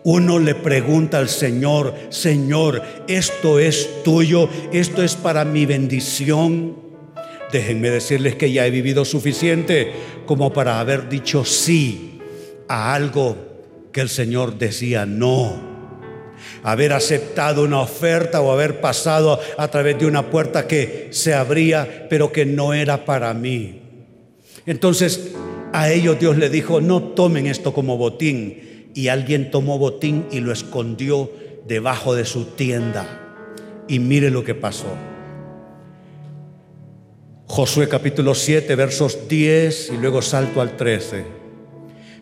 [0.06, 6.76] Uno le pregunta al Señor, Señor, esto es tuyo, esto es para mi bendición.
[7.52, 9.94] Déjenme decirles que ya he vivido suficiente
[10.28, 12.22] como para haber dicho sí
[12.68, 13.36] a algo
[13.92, 15.74] que el Señor decía no
[16.62, 22.08] haber aceptado una oferta o haber pasado a través de una puerta que se abría,
[22.10, 23.82] pero que no era para mí.
[24.66, 25.32] Entonces
[25.74, 28.75] a ellos Dios le dijo, no tomen esto como botín.
[28.96, 31.30] Y alguien tomó botín y lo escondió
[31.68, 33.06] debajo de su tienda.
[33.88, 34.88] Y mire lo que pasó.
[37.46, 41.24] Josué capítulo 7, versos 10 y luego salto al 13.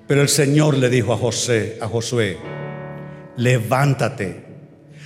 [0.06, 2.38] Pero el Señor le dijo a José, a Josué,
[3.38, 4.44] levántate.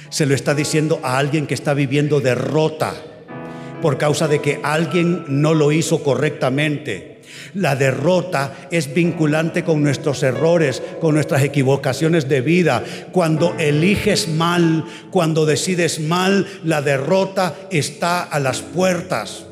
[0.10, 2.96] Se lo está diciendo a alguien que está viviendo derrota
[3.82, 7.17] por causa de que alguien no lo hizo correctamente.
[7.54, 12.84] La derrota es vinculante con nuestros errores, con nuestras equivocaciones de vida.
[13.12, 19.46] Cuando eliges mal, cuando decides mal, la derrota está a las puertas.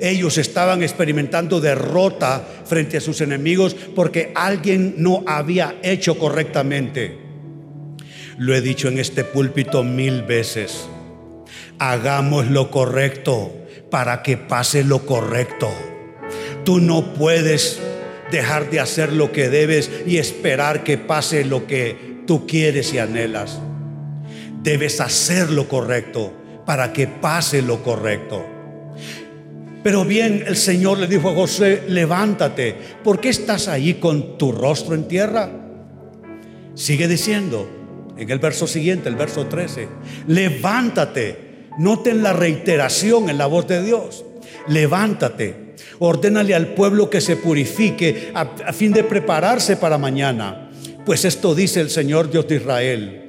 [0.00, 7.18] Ellos estaban experimentando derrota frente a sus enemigos porque alguien no había hecho correctamente.
[8.38, 10.88] Lo he dicho en este púlpito mil veces.
[11.80, 13.52] Hagamos lo correcto
[13.90, 15.68] para que pase lo correcto.
[16.64, 17.80] Tú no puedes
[18.30, 22.98] dejar de hacer lo que debes y esperar que pase lo que tú quieres y
[22.98, 23.60] anhelas.
[24.62, 26.32] Debes hacer lo correcto
[26.66, 28.44] para que pase lo correcto.
[29.82, 34.52] Pero bien, el Señor le dijo a José, levántate, ¿por qué estás ahí con tu
[34.52, 35.50] rostro en tierra?
[36.74, 37.68] Sigue diciendo,
[38.18, 39.88] en el verso siguiente, el verso 13.
[40.26, 41.48] Levántate.
[41.78, 44.24] Noten la reiteración en la voz de Dios.
[44.66, 45.67] Levántate.
[45.98, 50.70] Ordénale al pueblo que se purifique a, a fin de prepararse para mañana.
[51.04, 53.24] Pues esto dice el Señor Dios de Israel.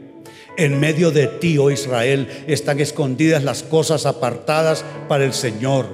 [0.57, 5.87] En medio de ti, oh Israel, están escondidas las cosas apartadas para el Señor.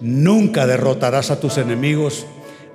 [0.00, 2.26] Nunca derrotarás a tus enemigos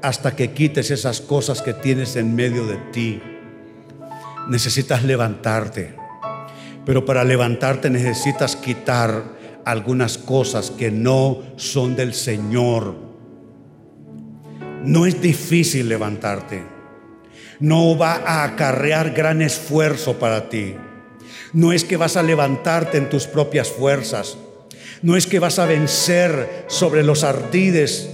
[0.01, 3.21] hasta que quites esas cosas que tienes en medio de ti
[4.47, 5.95] necesitas levantarte.
[6.85, 9.23] Pero para levantarte necesitas quitar
[9.65, 12.95] algunas cosas que no son del Señor.
[14.83, 16.63] No es difícil levantarte.
[17.59, 20.75] No va a acarrear gran esfuerzo para ti.
[21.53, 24.37] No es que vas a levantarte en tus propias fuerzas.
[25.01, 28.09] No es que vas a vencer sobre los ardides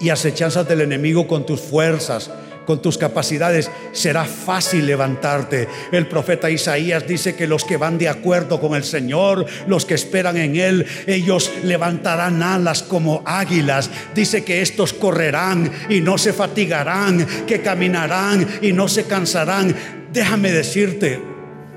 [0.00, 2.30] y acechanzas del enemigo con tus fuerzas
[2.66, 5.68] con tus capacidades, será fácil levantarte.
[5.90, 9.94] El profeta Isaías dice que los que van de acuerdo con el Señor, los que
[9.94, 13.90] esperan en Él, ellos levantarán alas como águilas.
[14.14, 19.74] Dice que estos correrán y no se fatigarán, que caminarán y no se cansarán.
[20.12, 21.31] Déjame decirte,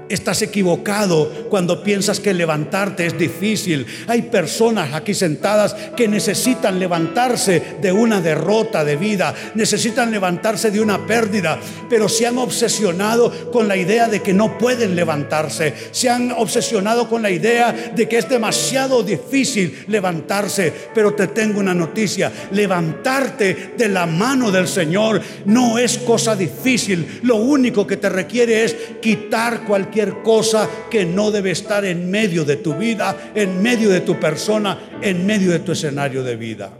[0.07, 3.87] Estás equivocado cuando piensas que levantarte es difícil.
[4.07, 10.79] Hay personas aquí sentadas que necesitan levantarse de una derrota de vida, necesitan levantarse de
[10.79, 16.07] una pérdida, pero se han obsesionado con la idea de que no pueden levantarse, se
[16.07, 20.71] han obsesionado con la idea de que es demasiado difícil levantarse.
[20.93, 27.21] Pero te tengo una noticia, levantarte de la mano del Señor no es cosa difícil,
[27.23, 32.43] lo único que te requiere es quitar cualquier cosa que no debe estar en medio
[32.45, 36.71] de tu vida, en medio de tu persona, en medio de tu escenario de vida.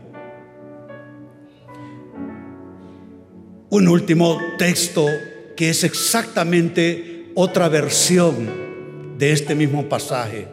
[3.70, 5.08] Un último texto
[5.56, 10.48] que es exactamente otra versión de este mismo pasaje.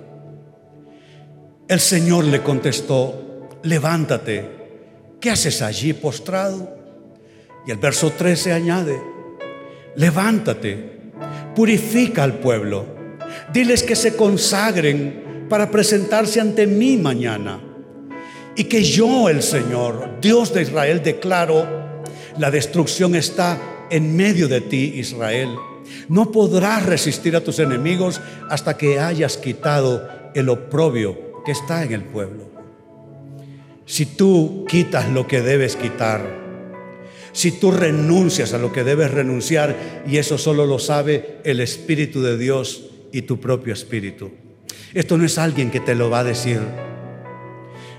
[1.69, 4.49] El Señor le contestó, levántate,
[5.21, 6.77] ¿qué haces allí postrado?
[7.67, 9.01] Y el verso 13 añade,
[9.97, 11.02] levántate
[11.55, 12.87] Purifica al pueblo.
[13.53, 17.61] Diles que se consagren para presentarse ante mí mañana.
[18.57, 21.67] Y que yo, el Señor, Dios de Israel, declaro,
[22.39, 25.51] la destrucción está en medio de ti, Israel.
[26.09, 31.93] No podrás resistir a tus enemigos hasta que hayas quitado el oprobio que está en
[31.93, 32.51] el pueblo.
[33.85, 36.42] Si tú quitas lo que debes quitar,
[37.33, 42.23] si tú renuncias a lo que debes renunciar, y eso solo lo sabe el Espíritu
[42.23, 44.31] de Dios y tu propio Espíritu.
[44.95, 46.61] Esto no es alguien que te lo va a decir.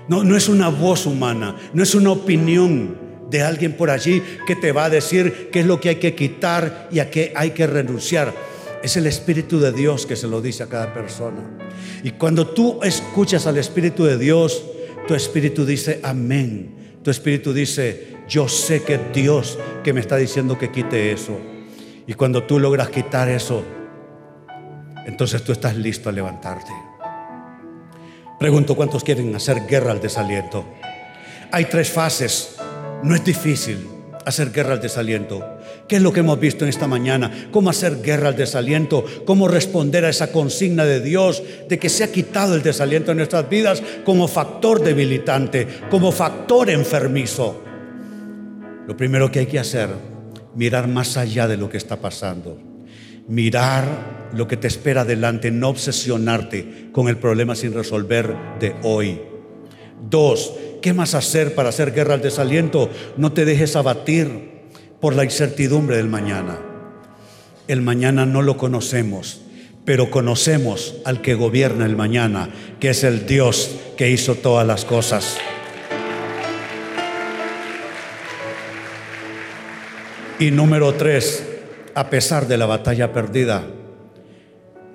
[0.08, 2.98] No, no es una voz humana, no es una opinión
[3.30, 6.14] de alguien por allí que te va a decir qué es lo que hay que
[6.14, 8.34] quitar y a qué hay que renunciar.
[8.82, 11.42] Es el Espíritu de Dios que se lo dice a cada persona.
[12.02, 14.62] Y cuando tú escuchas al Espíritu de Dios,
[15.08, 16.73] tu Espíritu dice amén.
[17.04, 21.38] Tu Espíritu dice, yo sé que Dios que me está diciendo que quite eso.
[22.06, 23.62] Y cuando tú logras quitar eso,
[25.04, 26.72] entonces tú estás listo a levantarte.
[28.40, 30.64] Pregunto, ¿cuántos quieren hacer guerra al desaliento?
[31.52, 32.56] Hay tres fases.
[33.02, 33.86] No es difícil
[34.24, 35.53] hacer guerra al desaliento.
[35.94, 37.30] ¿Qué es lo que hemos visto en esta mañana?
[37.52, 39.04] ¿Cómo hacer guerra al desaliento?
[39.24, 43.18] ¿Cómo responder a esa consigna de Dios de que se ha quitado el desaliento en
[43.18, 47.62] nuestras vidas como factor debilitante, como factor enfermizo?
[48.88, 49.88] Lo primero que hay que hacer,
[50.56, 52.58] mirar más allá de lo que está pasando.
[53.28, 59.20] Mirar lo que te espera adelante, no obsesionarte con el problema sin resolver de hoy.
[60.10, 62.90] Dos, ¿qué más hacer para hacer guerra al desaliento?
[63.16, 64.53] No te dejes abatir
[65.04, 66.56] por la incertidumbre del mañana.
[67.68, 69.42] El mañana no lo conocemos,
[69.84, 72.48] pero conocemos al que gobierna el mañana,
[72.80, 75.36] que es el Dios que hizo todas las cosas.
[80.38, 81.46] Y número tres,
[81.94, 83.62] a pesar de la batalla perdida,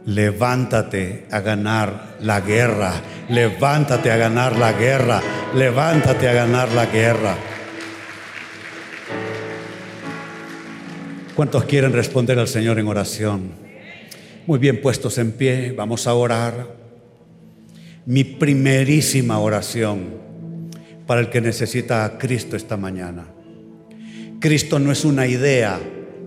[0.07, 2.93] levántate a ganar la guerra,
[3.29, 5.21] levántate a ganar la guerra,
[5.53, 7.35] levántate a ganar la guerra.
[11.39, 13.51] ¿Cuántos quieren responder al Señor en oración?
[14.45, 16.75] Muy bien puestos en pie, vamos a orar.
[18.05, 20.19] Mi primerísima oración
[21.07, 23.25] para el que necesita a Cristo esta mañana.
[24.41, 25.79] Cristo no es una idea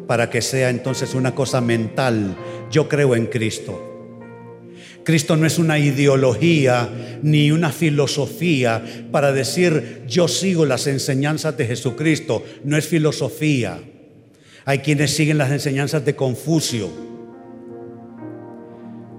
[0.06, 2.34] para que sea entonces una cosa mental.
[2.70, 4.16] Yo creo en Cristo.
[5.04, 6.88] Cristo no es una ideología
[7.22, 8.82] ni una filosofía
[9.12, 12.42] para decir yo sigo las enseñanzas de Jesucristo.
[12.64, 13.78] No es filosofía.
[14.64, 16.88] Hay quienes siguen las enseñanzas de Confucio.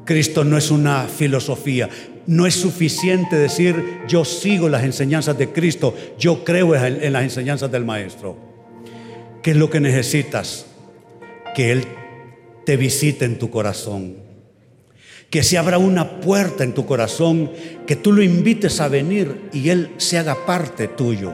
[0.06, 1.90] Cristo no es una filosofía.
[2.26, 7.72] No es suficiente decir yo sigo las enseñanzas de Cristo, yo creo en las enseñanzas
[7.72, 8.38] del Maestro.
[9.42, 10.66] ¿Qué es lo que necesitas?
[11.54, 11.86] Que Él
[12.66, 14.16] te visite en tu corazón.
[15.30, 17.52] Que se abra una puerta en tu corazón,
[17.86, 21.34] que tú lo invites a venir y Él se haga parte tuyo.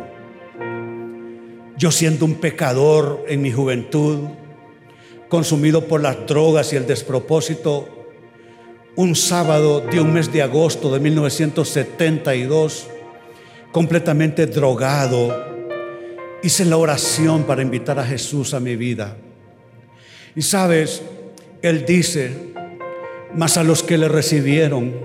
[1.79, 4.19] Yo siendo un pecador en mi juventud,
[5.29, 7.87] consumido por las drogas y el despropósito,
[8.97, 12.85] un sábado de un mes de agosto de 1972,
[13.71, 15.33] completamente drogado,
[16.43, 19.15] hice la oración para invitar a Jesús a mi vida.
[20.35, 21.01] Y sabes,
[21.61, 22.51] Él dice,
[23.33, 24.95] mas a los que le recibieron,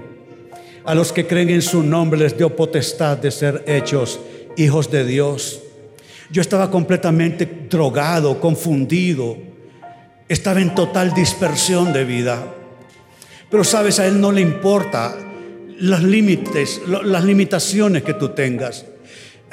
[0.84, 4.18] a los que creen en su nombre les dio potestad de ser hechos
[4.56, 5.63] hijos de Dios.
[6.30, 9.36] Yo estaba completamente drogado, confundido.
[10.28, 12.54] Estaba en total dispersión de vida.
[13.50, 15.16] Pero sabes, a Él no le importa
[15.78, 18.86] los límites, las limitaciones que tú tengas.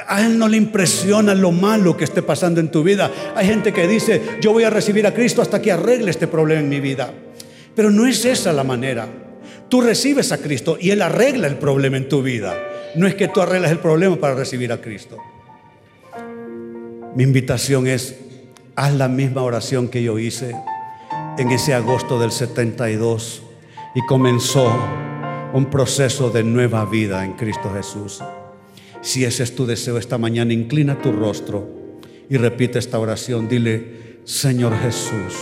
[0.08, 3.12] A Él no le impresiona lo malo que esté pasando en tu vida.
[3.36, 6.62] Hay gente que dice, yo voy a recibir a Cristo hasta que arregle este problema
[6.62, 7.14] en mi vida.
[7.76, 9.08] Pero no es esa la manera.
[9.70, 12.56] Tú recibes a Cristo y Él arregla el problema en tu vida.
[12.96, 15.18] No es que tú arregles el problema para recibir a Cristo.
[17.14, 18.16] Mi invitación es,
[18.76, 20.56] haz la misma oración que yo hice
[21.38, 23.44] en ese agosto del 72
[23.96, 24.74] y comenzó
[25.54, 28.22] un proceso de nueva vida en Cristo Jesús.
[29.02, 31.68] Si ese es tu deseo esta mañana, inclina tu rostro
[32.30, 33.50] y repite esta oración.
[33.50, 35.36] Dile, Señor Jesús,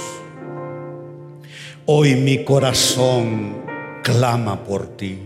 [1.86, 3.58] hoy mi corazón
[4.02, 5.20] clama por ti.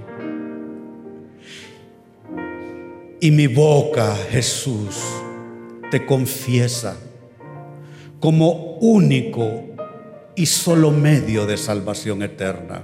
[3.22, 5.23] Y mi boca, Jesús,
[5.94, 6.98] te confiesa
[8.20, 9.62] como único
[10.36, 12.82] y solo medio de salvación eterna.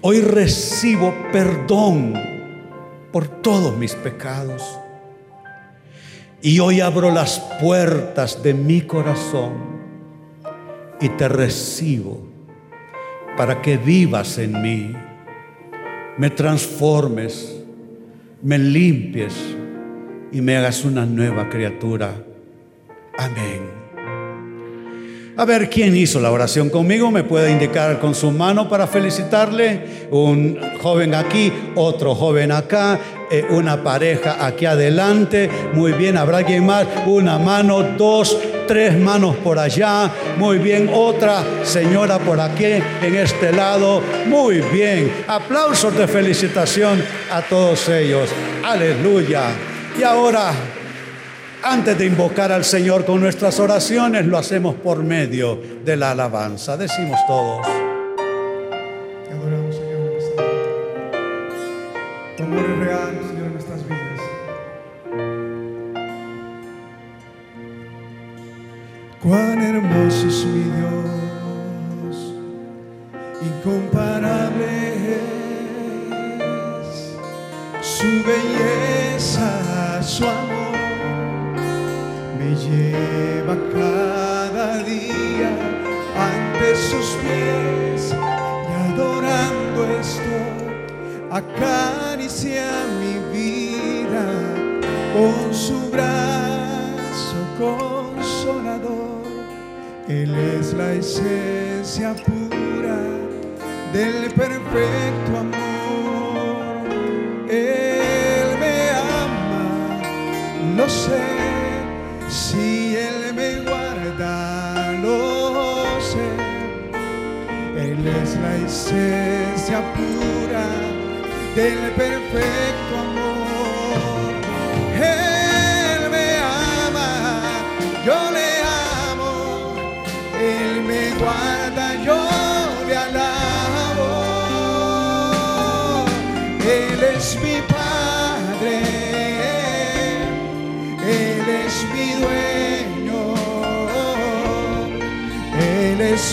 [0.00, 2.14] Hoy recibo perdón
[3.12, 4.62] por todos mis pecados.
[6.40, 9.52] Y hoy abro las puertas de mi corazón
[10.98, 12.26] y te recibo
[13.36, 14.94] para que vivas en mí,
[16.16, 17.54] me transformes,
[18.40, 19.34] me limpies
[20.32, 22.14] y me hagas una nueva criatura.
[23.16, 23.78] Amén.
[25.38, 27.12] A ver, ¿quién hizo la oración conmigo?
[27.12, 30.08] ¿Me puede indicar con su mano para felicitarle?
[30.10, 32.98] Un joven aquí, otro joven acá,
[33.30, 35.48] eh, una pareja aquí adelante.
[35.74, 36.88] Muy bien, ¿habrá alguien más?
[37.06, 40.10] Una mano, dos, tres manos por allá.
[40.38, 44.02] Muy bien, otra señora por aquí, en este lado.
[44.26, 45.08] Muy bien.
[45.28, 47.00] Aplausos de felicitación
[47.30, 48.28] a todos ellos.
[48.64, 49.52] Aleluya.
[49.98, 50.52] Y ahora,
[51.64, 56.76] antes de invocar al Señor con nuestras oraciones, lo hacemos por medio de la alabanza.
[56.76, 57.87] Decimos todos.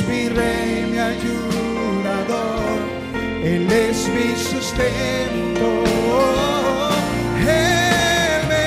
[0.08, 2.80] Mi Rey, mi ayudador,
[3.44, 5.68] Él es mi sustento.
[7.40, 8.64] Él me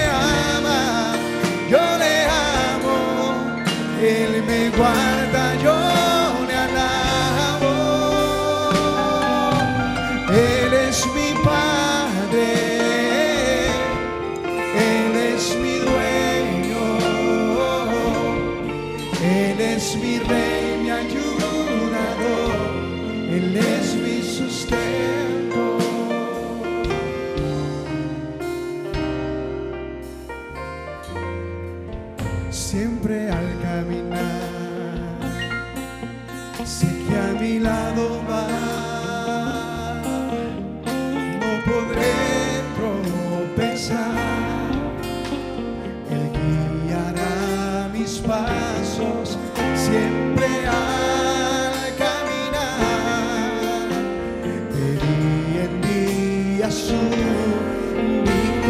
[0.56, 1.14] ama,
[1.70, 2.98] yo le amo,
[4.00, 5.27] Él me guarda,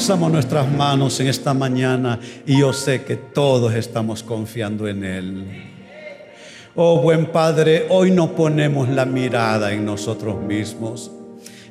[0.00, 5.44] Alzamos nuestras manos en esta mañana y yo sé que todos estamos confiando en Él.
[6.74, 11.12] Oh buen Padre, hoy no ponemos la mirada en nosotros mismos,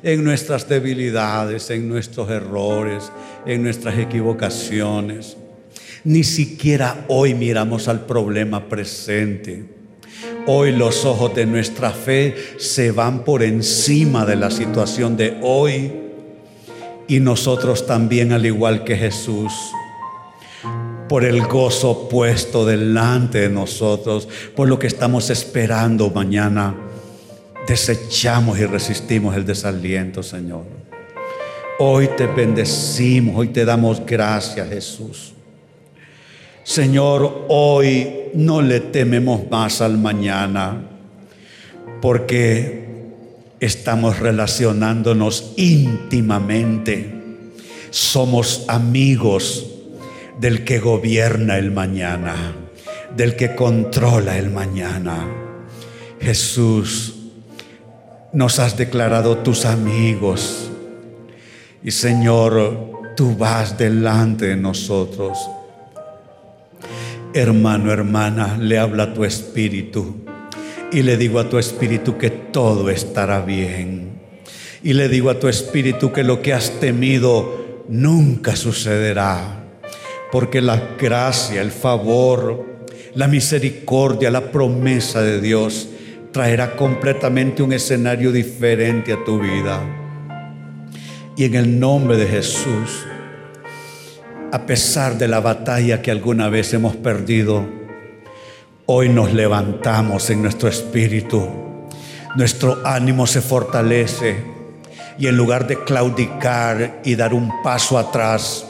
[0.04, 3.10] en nuestras debilidades, en nuestros errores,
[3.46, 5.36] en nuestras equivocaciones.
[6.04, 9.64] Ni siquiera hoy miramos al problema presente.
[10.46, 16.09] Hoy los ojos de nuestra fe se van por encima de la situación de hoy
[17.10, 19.52] y nosotros también, al igual que Jesús,
[21.08, 26.72] por el gozo puesto delante de nosotros, por lo que estamos esperando mañana,
[27.66, 30.62] desechamos y resistimos el desaliento, Señor.
[31.80, 35.32] Hoy te bendecimos, hoy te damos gracias, Jesús.
[36.62, 40.80] Señor, hoy no le tememos más al mañana,
[42.00, 42.79] porque
[43.60, 47.14] estamos relacionándonos íntimamente.
[47.90, 49.66] Somos amigos
[50.40, 52.34] del que gobierna el mañana,
[53.14, 55.28] del que controla el mañana.
[56.20, 57.14] Jesús,
[58.32, 60.70] nos has declarado tus amigos.
[61.82, 65.38] Y Señor, tú vas delante de nosotros.
[67.34, 70.29] Hermano, hermana, le habla tu espíritu.
[70.92, 74.10] Y le digo a tu espíritu que todo estará bien.
[74.82, 79.64] Y le digo a tu espíritu que lo que has temido nunca sucederá.
[80.32, 82.66] Porque la gracia, el favor,
[83.14, 85.88] la misericordia, la promesa de Dios
[86.32, 89.80] traerá completamente un escenario diferente a tu vida.
[91.36, 93.06] Y en el nombre de Jesús,
[94.52, 97.79] a pesar de la batalla que alguna vez hemos perdido,
[98.92, 101.48] hoy nos levantamos en nuestro espíritu,
[102.34, 104.42] nuestro ánimo se fortalece
[105.16, 108.66] y en lugar de claudicar y dar un paso atrás,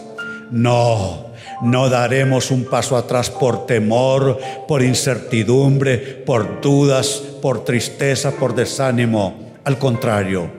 [0.50, 1.28] no,
[1.62, 9.54] no daremos un paso atrás por temor, por incertidumbre, por dudas, por tristeza, por desánimo.
[9.64, 10.50] Al contrario,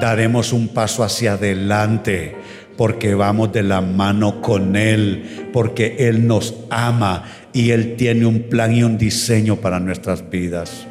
[0.00, 2.36] daremos un paso hacia adelante
[2.76, 7.24] porque vamos de la mano con Él, porque Él nos ama
[7.54, 10.88] y Él tiene un plan y un diseño para nuestras vidas.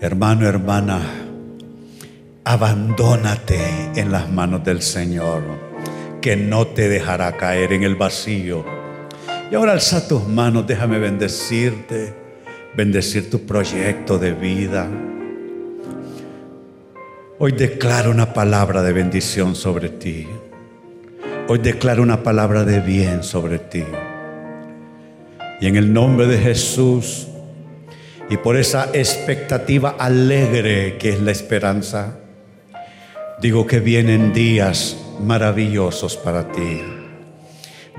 [0.00, 1.00] Hermano, hermana,
[2.44, 3.58] abandónate
[3.96, 5.42] en las manos del Señor,
[6.20, 8.64] que no te dejará caer en el vacío.
[9.50, 12.14] Y ahora alza tus manos, déjame bendecirte,
[12.76, 14.88] bendecir tu proyecto de vida.
[17.40, 20.28] Hoy declaro una palabra de bendición sobre ti.
[21.48, 23.82] Hoy declaro una palabra de bien sobre ti.
[25.62, 27.28] Y en el nombre de Jesús
[28.28, 32.18] y por esa expectativa alegre que es la esperanza,
[33.40, 36.80] digo que vienen días maravillosos para ti.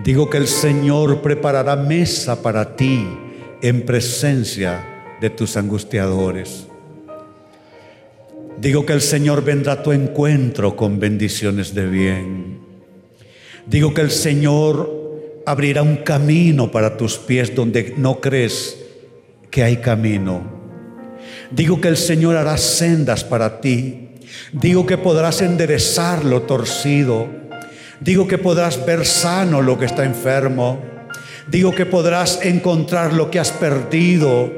[0.03, 3.07] Digo que el Señor preparará mesa para ti
[3.61, 6.67] en presencia de tus angustiadores.
[8.57, 12.59] Digo que el Señor vendrá a tu encuentro con bendiciones de bien.
[13.65, 15.02] Digo que el Señor
[15.45, 18.77] abrirá un camino para tus pies donde no crees
[19.51, 20.41] que hay camino.
[21.51, 24.09] Digo que el Señor hará sendas para ti.
[24.51, 27.27] Digo que podrás enderezar lo torcido.
[27.99, 30.81] Digo que podrás ver sano lo que está enfermo.
[31.47, 34.51] Digo que podrás encontrar lo que has perdido.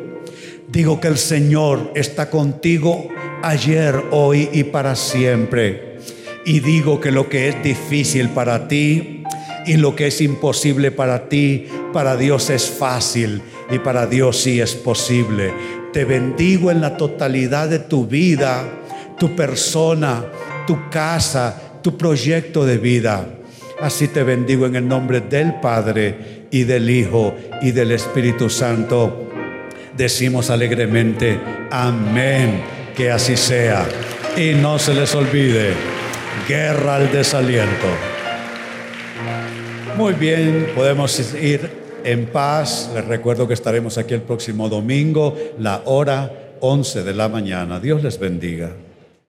[0.67, 3.09] Digo que el Señor está contigo
[3.41, 5.99] ayer, hoy y para siempre.
[6.45, 9.14] Y digo que lo que es difícil para ti
[9.65, 13.41] y lo que es imposible para ti, para Dios es fácil
[13.71, 15.53] y para Dios sí es posible.
[15.91, 18.63] Te bendigo en la totalidad de tu vida,
[19.17, 20.25] tu persona,
[20.67, 23.27] tu casa, tu proyecto de vida.
[23.81, 29.29] Así te bendigo en el nombre del Padre y del Hijo y del Espíritu Santo.
[29.95, 31.39] Decimos alegremente,
[31.71, 32.61] amén
[32.95, 33.85] que así sea.
[34.37, 35.73] Y no se les olvide,
[36.47, 38.14] guerra al desaliento.
[39.97, 41.69] Muy bien, podemos ir
[42.03, 42.91] en paz.
[42.93, 47.79] Les recuerdo que estaremos aquí el próximo domingo, la hora 11 de la mañana.
[47.79, 48.71] Dios les bendiga.